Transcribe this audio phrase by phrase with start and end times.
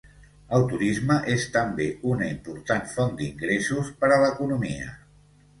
[0.59, 4.91] El turisme és també una importat font d'ingressos per a l'economia.